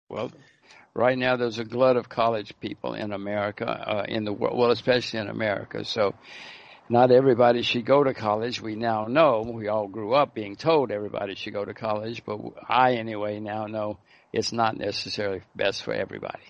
[0.08, 0.32] Well,
[0.94, 4.70] right now there's a glut of college people in America, uh, in the world, well,
[4.70, 5.84] especially in America.
[5.84, 6.14] So
[6.88, 8.60] not everybody should go to college.
[8.60, 12.40] We now know, we all grew up being told everybody should go to college, but
[12.68, 13.98] I anyway now know
[14.32, 16.42] it's not necessarily best for everybody.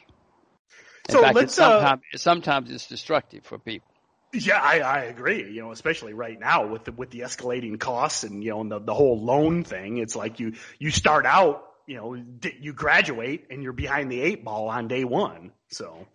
[1.09, 3.89] In so fact, let's, sometimes, uh, sometimes it's destructive for people.
[4.33, 5.51] Yeah, I, I agree.
[5.51, 8.71] You know, especially right now with the with the escalating costs and you know and
[8.71, 9.99] the the whole loan thing.
[9.99, 12.17] It's like you you start out, you know,
[12.61, 15.51] you graduate and you're behind the eight ball on day one.
[15.71, 16.07] So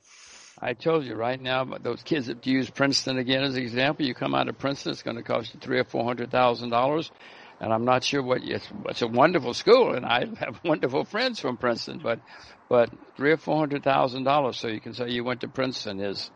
[0.57, 4.13] I told you right now, those kids that use Princeton again as an example, you
[4.13, 7.11] come out of Princeton, it's going to cost you three or four hundred thousand dollars,
[7.59, 8.39] and I'm not sure what.
[8.41, 12.21] It's, it's a wonderful school, and I have wonderful friends from Princeton, but
[12.69, 15.99] but three or four hundred thousand dollars, so you can say you went to Princeton
[15.99, 16.31] is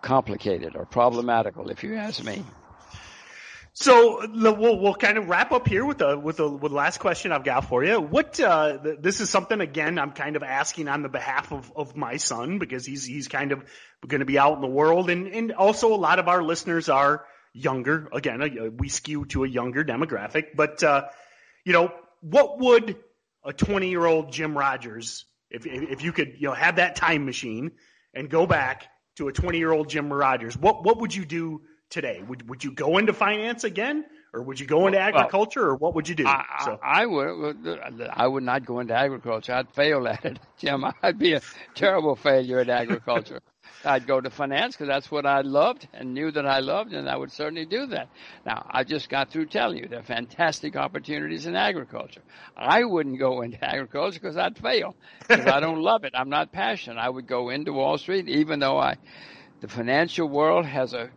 [0.00, 2.44] complicated or problematical, if you ask me.
[3.80, 7.30] So we'll we'll kind of wrap up here with the with the with last question
[7.30, 8.00] I've got for you.
[8.00, 11.94] What uh, this is something again I'm kind of asking on the behalf of of
[11.94, 13.64] my son because he's he's kind of
[14.04, 16.88] going to be out in the world and and also a lot of our listeners
[16.88, 18.08] are younger.
[18.12, 21.04] Again, uh, we skew to a younger demographic, but uh,
[21.64, 22.96] you know what would
[23.44, 27.26] a 20 year old Jim Rogers if if you could you know have that time
[27.26, 27.70] machine
[28.12, 28.88] and go back
[29.18, 31.62] to a 20 year old Jim Rogers, what what would you do?
[31.90, 32.22] Today?
[32.26, 35.94] Would would you go into finance again, or would you go into agriculture, or what
[35.94, 36.26] would you do?
[36.26, 36.78] I, so.
[36.82, 37.66] I, would.
[38.12, 39.54] I would not go into agriculture.
[39.54, 40.84] I'd fail at it, Jim.
[41.02, 41.40] I'd be a
[41.74, 43.40] terrible failure at agriculture.
[43.84, 47.08] I'd go to finance because that's what I loved and knew that I loved, and
[47.08, 48.08] I would certainly do that.
[48.44, 52.22] Now, I just got through telling you there are fantastic opportunities in agriculture.
[52.56, 54.96] I wouldn't go into agriculture because I'd fail
[55.28, 56.14] because I don't love it.
[56.14, 56.98] I'm not passionate.
[56.98, 58.96] I would go into Wall Street, even though I,
[59.60, 61.10] the financial world has a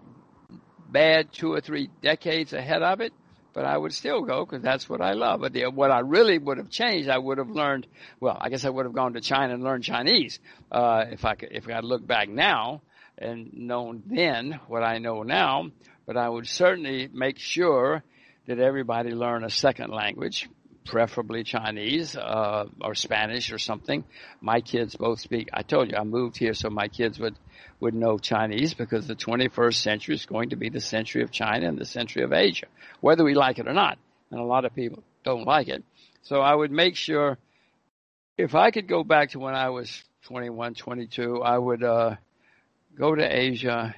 [0.91, 3.13] bad two or three decades ahead of it,
[3.54, 5.41] but I would still go because that's what I love.
[5.41, 7.88] But the, what I really would have changed, I would have learned.
[8.19, 10.39] Well, I guess I would have gone to China and learned Chinese
[10.71, 12.82] uh, if I could, if I look back now
[13.17, 15.69] and known then what I know now.
[16.06, 18.04] But I would certainly make sure
[18.47, 20.49] that everybody learn a second language,
[20.85, 24.03] preferably Chinese uh, or Spanish or something.
[24.41, 25.49] My kids both speak.
[25.53, 27.35] I told you I moved here so my kids would
[27.79, 31.67] would know Chinese because the 21st century is going to be the century of China
[31.67, 32.67] and the century of Asia,
[32.99, 33.97] whether we like it or not.
[34.29, 35.83] And a lot of people don't like it.
[36.21, 37.39] So I would make sure
[38.37, 42.15] if I could go back to when I was 21, 22, I would uh,
[42.95, 43.95] go to Asia,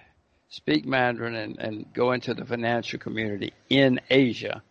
[0.50, 4.64] speak Mandarin, and, and go into the financial community in Asia.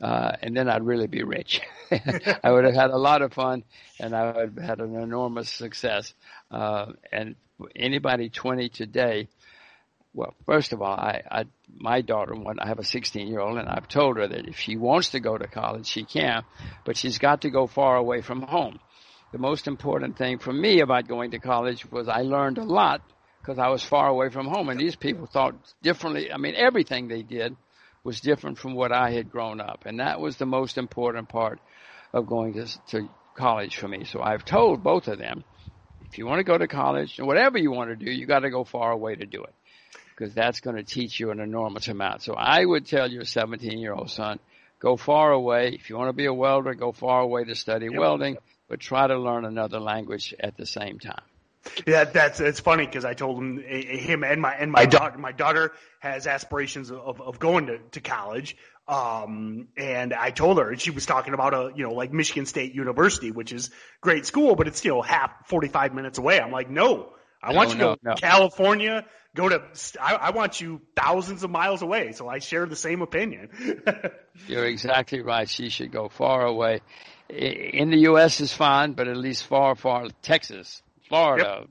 [0.00, 1.60] Uh, and then I'd really be rich.
[1.90, 3.64] I would have had a lot of fun,
[3.98, 6.14] and I would have had an enormous success.
[6.50, 7.34] Uh, and
[7.74, 9.28] anybody 20 today,
[10.14, 11.44] well, first of all, I, I
[11.76, 14.76] my daughter, I have a 16 year old, and I've told her that if she
[14.76, 16.44] wants to go to college, she can,
[16.84, 18.78] but she's got to go far away from home.
[19.32, 23.02] the most important thing for me about going to college was I learned a lot
[23.40, 26.32] because I was far away from home, and these people thought differently.
[26.32, 27.56] I mean, everything they did
[28.08, 31.60] was different from what I had grown up, and that was the most important part
[32.14, 34.04] of going to, to college for me.
[34.04, 35.44] So I've told both of them,
[36.10, 38.40] if you want to go to college, and whatever you want to do, you got
[38.40, 39.54] to go far away to do it
[40.16, 42.22] because that's going to teach you an enormous amount.
[42.22, 44.38] So I would tell your 17 year old son,
[44.80, 45.74] go far away.
[45.74, 48.00] If you want to be a welder, go far away to study yep.
[48.00, 48.38] welding,
[48.70, 51.27] but try to learn another language at the same time.
[51.86, 55.32] Yeah, that's it's funny because I told him him and my and my daughter my
[55.32, 58.56] daughter has aspirations of of going to to college.
[58.88, 62.46] Um, and I told her, and she was talking about a, you know, like Michigan
[62.46, 66.40] State University, which is great school, but it's, know, half, 45 minutes away.
[66.40, 68.14] I'm like, no, I want you to go no.
[68.14, 69.62] California, go to,
[70.00, 72.12] I, I, want you thousands of miles away.
[72.12, 73.50] So I share the same opinion.
[74.46, 75.46] You're exactly right.
[75.46, 76.80] She should go far away.
[77.28, 78.40] In the U.S.
[78.40, 81.68] is fine, but at least far, far, Texas, Florida, yep.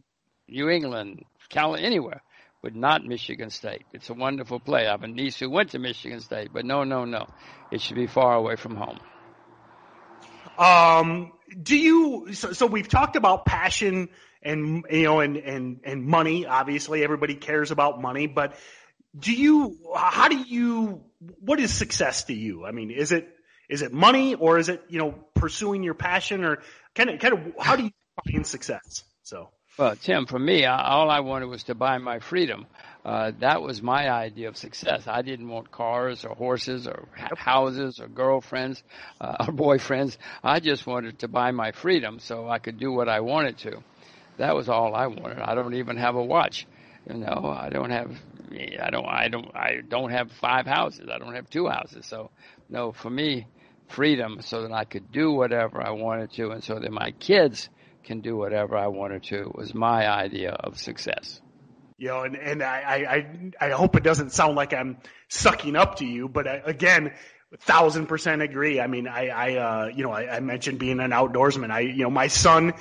[0.48, 2.22] New England, Cal, anywhere,
[2.62, 3.84] but not Michigan State.
[3.94, 4.88] It's a wonderful play.
[4.88, 7.28] I have a niece who went to Michigan State, but no, no, no.
[7.72, 9.00] It should be far away from home.
[10.58, 14.10] Um, do you, so, so we've talked about passion
[14.42, 18.56] and you know and and and money obviously everybody cares about money but
[19.18, 21.02] do you how do you
[21.40, 23.28] what is success to you i mean is it
[23.70, 26.62] is it money or is it you know pursuing your passion or
[26.96, 27.92] kind of kind of how do you
[28.32, 32.66] find success so well tim for me all i wanted was to buy my freedom
[33.08, 35.08] uh, that was my idea of success.
[35.08, 38.84] I didn't want cars or horses or houses or girlfriends
[39.22, 40.18] uh, or boyfriends.
[40.44, 43.82] I just wanted to buy my freedom so I could do what I wanted to.
[44.36, 45.40] That was all I wanted.
[45.40, 46.68] I don't even have a watch.
[47.10, 48.12] You know, I don't have,
[48.52, 51.08] I don't, I don't, I don't have five houses.
[51.10, 52.06] I don't have two houses.
[52.06, 52.30] So,
[52.70, 53.48] no, for me,
[53.88, 57.70] freedom so that I could do whatever I wanted to and so that my kids
[58.08, 61.42] can do whatever I wanted to was my idea of success.
[61.98, 63.26] You know, and, and I,
[63.60, 64.98] I, I hope it doesn't sound like I'm
[65.30, 67.14] sucking up to you, but I, again,
[67.60, 68.80] thousand percent agree.
[68.80, 71.70] I mean, I, I, uh, you know, I, I mentioned being an outdoorsman.
[71.70, 72.74] I, you know, my son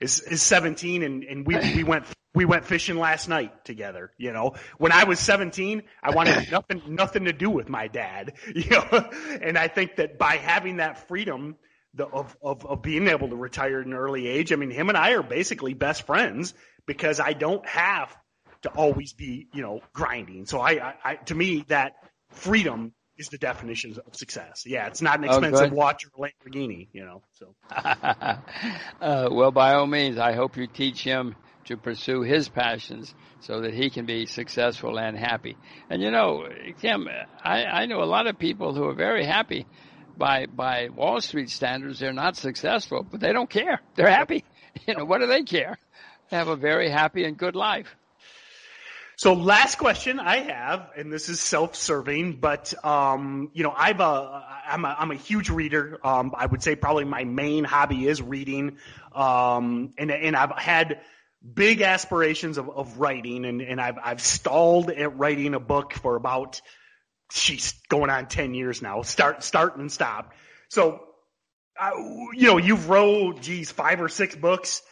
[0.00, 4.32] is is 17 and and we we went we went fishing last night together you
[4.32, 8.68] know when i was 17 i wanted nothing nothing to do with my dad you
[8.70, 9.08] know
[9.40, 11.56] and i think that by having that freedom
[11.94, 14.88] the, of, of of being able to retire at an early age i mean him
[14.88, 16.54] and i are basically best friends
[16.86, 18.14] because i don't have
[18.62, 21.92] to always be you know grinding so i, I, I to me that
[22.30, 24.64] freedom is the definition of success.
[24.66, 27.22] Yeah, it's not an oh, expensive oh, watch or Lamborghini, you know.
[27.34, 33.14] So, uh, well, by all means, I hope you teach him to pursue his passions
[33.40, 35.56] so that he can be successful and happy.
[35.88, 36.48] And you know,
[36.80, 37.08] Tim,
[37.42, 39.66] I, I know a lot of people who are very happy
[40.18, 41.98] by by Wall Street standards.
[41.98, 43.80] They're not successful, but they don't care.
[43.94, 44.44] They're happy.
[44.88, 45.78] You know, what do they care?
[46.30, 47.94] They have a very happy and good life.
[49.16, 54.44] So last question I have, and this is self-serving, but um, you know, I've a,
[54.66, 56.00] I'm a, I'm a huge reader.
[56.02, 58.78] Um, I would say probably my main hobby is reading.
[59.14, 61.00] Um, and and I've had
[61.54, 66.16] big aspirations of, of writing, and and I've I've stalled at writing a book for
[66.16, 66.60] about
[67.34, 69.02] she's going on ten years now.
[69.02, 70.32] Start start and stop.
[70.68, 71.00] So,
[71.78, 71.90] uh,
[72.32, 74.82] you know, you've wrote geez five or six books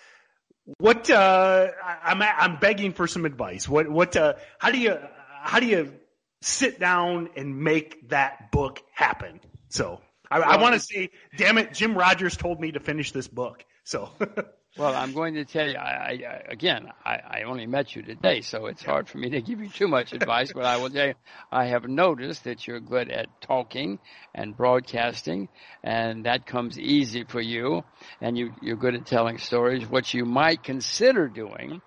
[0.78, 1.68] what uh,
[2.02, 3.68] I'm I'm begging for some advice.
[3.68, 4.96] What what uh, how do you
[5.40, 5.92] how do you
[6.40, 9.40] sit down and make that book happen?
[9.68, 10.00] So
[10.31, 13.64] I, I want to say, damn it, Jim Rogers told me to finish this book.
[13.85, 14.11] So
[14.78, 18.40] Well, I'm going to tell you, I, I again, I, I only met you today,
[18.40, 21.08] so it's hard for me to give you too much advice, but I will tell
[21.08, 21.14] you,
[21.50, 23.98] I have noticed that you're good at talking
[24.35, 25.50] and broadcasting,
[25.85, 27.85] and that comes easy for you,
[28.22, 29.87] and you, you're good at telling stories.
[29.87, 31.82] What you might consider doing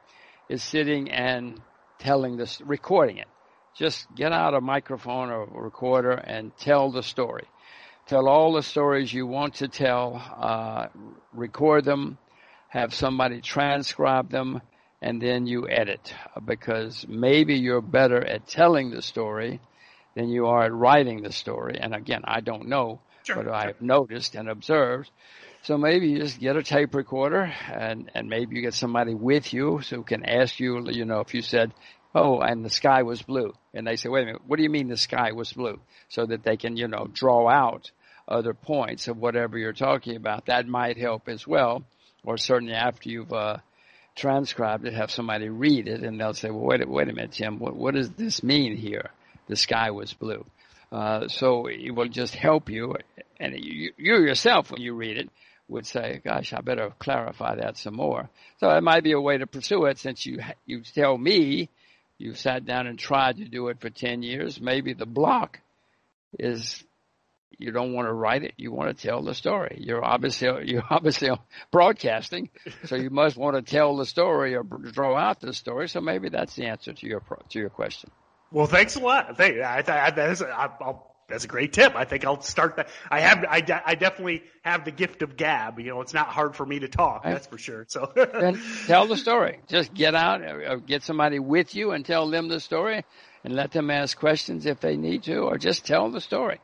[0.47, 1.59] is sitting and
[1.97, 3.27] telling this, recording it.
[3.75, 7.47] Just get out a microphone or a recorder and tell the story.
[8.05, 10.87] Tell all the stories you want to tell, uh,
[11.33, 12.19] record them,
[12.75, 14.61] have somebody transcribe them,
[15.01, 19.61] and then you edit because maybe you're better at telling the story
[20.13, 21.77] than you are at writing the story.
[21.79, 23.53] And again, I don't know, sure, but sure.
[23.53, 25.09] I have noticed and observed.
[25.61, 29.53] So maybe you just get a tape recorder and, and maybe you get somebody with
[29.53, 31.73] you who can ask you, you know, if you said,
[32.13, 33.53] oh, and the sky was blue.
[33.73, 35.79] And they say, wait a minute, what do you mean the sky was blue?
[36.09, 37.91] So that they can, you know, draw out
[38.27, 40.47] other points of whatever you're talking about.
[40.47, 41.85] That might help as well
[42.25, 43.57] or certainly after you've uh,
[44.15, 47.59] transcribed it, have somebody read it, and they'll say, "Well, wait, wait a minute, Tim.
[47.59, 49.11] What, what does this mean here?
[49.47, 50.45] The sky was blue."
[50.91, 52.95] Uh, so it will just help you,
[53.39, 55.29] and you, you yourself, when you read it,
[55.67, 59.37] would say, "Gosh, I better clarify that some more." So it might be a way
[59.37, 61.69] to pursue it since you you tell me
[62.17, 64.59] you've sat down and tried to do it for ten years.
[64.59, 65.59] Maybe the block
[66.39, 66.83] is
[67.57, 68.53] you don't want to write it.
[68.57, 69.77] You want to tell the story.
[69.79, 71.29] You're obviously you're obviously
[71.71, 72.49] broadcasting,
[72.85, 75.89] so you must want to tell the story or draw out the story.
[75.89, 78.11] So maybe that's the answer to your to your question.
[78.51, 79.37] Well, thanks a lot.
[79.37, 81.95] Thank, I, I, that is, I, I'll, that's a great tip.
[81.95, 82.89] I think I'll start that.
[83.09, 85.79] I have, I, I definitely have the gift of gab.
[85.79, 87.23] You know, it's not hard for me to talk.
[87.23, 87.85] That's for sure.
[87.87, 89.59] So then tell the story.
[89.67, 93.03] Just get out, uh, uh, get somebody with you and tell them the story,
[93.43, 96.59] and let them ask questions if they need to, or just tell the story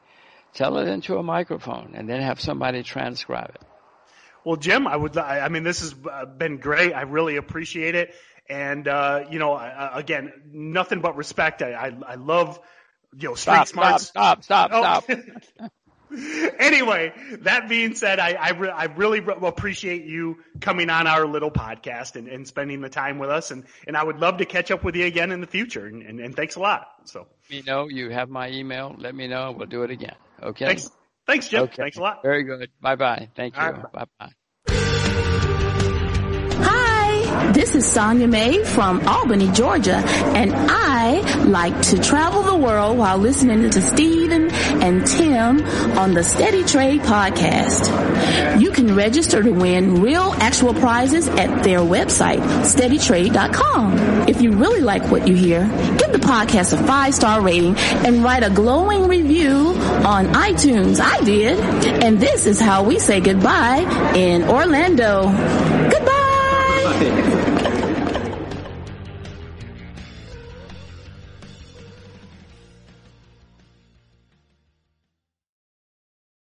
[0.54, 3.62] tell it into a microphone and then have somebody transcribe it.
[4.44, 6.94] Well, Jim, I would, I mean, this has uh, been great.
[6.94, 8.16] I really appreciate it.
[8.50, 9.56] And, uh, you know,
[9.94, 11.62] again, nothing but respect.
[11.62, 12.60] I, I, I love,
[13.18, 14.08] you know, street stop, smarts.
[14.08, 15.40] Stop, stop, stop, oh.
[15.54, 15.72] stop.
[16.60, 21.52] anyway, that being said, I, I, re- I, really appreciate you coming on our little
[21.52, 23.52] podcast and, and, spending the time with us.
[23.52, 25.86] And, and I would love to catch up with you again in the future.
[25.86, 26.88] And, and, and thanks a lot.
[27.06, 28.94] So you know you have my email.
[28.98, 29.54] Let me know.
[29.58, 30.16] We'll do it again.
[30.42, 30.66] Okay.
[30.66, 30.90] Thanks.
[31.28, 31.64] Thanks, Jim.
[31.64, 31.84] Okay.
[31.84, 32.24] Thanks a lot.
[32.24, 32.70] Very good.
[32.82, 33.30] Bye bye.
[33.36, 33.62] Thank you.
[33.62, 33.92] Right.
[33.92, 34.32] Bye bye.
[37.54, 43.18] This is Sonia Mae from Albany, Georgia, and I like to travel the world while
[43.18, 45.62] listening to Stephen and Tim
[45.98, 48.60] on the Steady Trade podcast.
[48.60, 54.30] You can register to win real actual prizes at their website, steadytrade.com.
[54.30, 55.66] If you really like what you hear,
[55.98, 59.74] give the podcast a five star rating and write a glowing review
[60.06, 61.00] on iTunes.
[61.00, 61.60] I did.
[62.04, 65.24] And this is how we say goodbye in Orlando.
[65.90, 67.40] Goodbye.